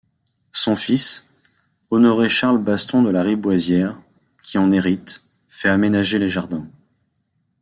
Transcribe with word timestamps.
Son 0.51 0.75
fils, 0.75 1.23
Honoré-Charles 1.91 2.57
Baston 2.63 3.03
de 3.03 3.11
La 3.11 3.21
Riboisière, 3.21 4.01
qui 4.41 4.57
en 4.57 4.71
hérite, 4.71 5.21
fait 5.47 5.69
aménager 5.69 6.17
les 6.17 6.27
jardins. 6.27 6.67